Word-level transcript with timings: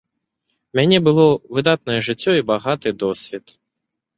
У 0.73 0.77
мяне 0.79 0.97
было 1.07 1.25
выдатнае 1.57 1.99
жыццё 2.07 2.31
і 2.39 2.47
багаты 2.51 2.87
досвед. 3.05 3.45